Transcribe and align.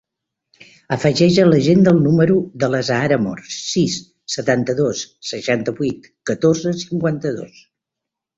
Afegeix 0.95 1.35
a 1.43 1.43
l'agenda 1.49 1.91
el 1.95 1.99
número 2.05 2.37
de 2.63 2.69
l'Azahara 2.75 3.19
Amor: 3.23 3.43
sis, 3.57 3.99
setanta-dos, 4.37 5.05
seixanta-vuit, 5.33 6.09
catorze, 6.33 6.75
cinquanta-dos. 6.87 7.63